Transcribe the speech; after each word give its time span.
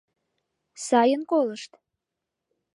Сайын 0.85 1.21
колышт... 1.31 1.71